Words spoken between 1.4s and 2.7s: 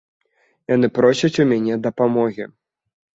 у мяне дапамогі.